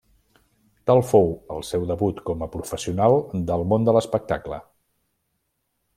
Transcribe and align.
Tal 0.91 1.01
fou 1.09 1.27
el 1.57 1.61
seu 1.71 1.85
debut 1.91 2.23
com 2.31 2.41
a 2.45 2.49
professional 2.55 3.21
del 3.53 3.67
món 3.75 3.89
de 3.89 3.97
l'espectacle. 3.99 4.63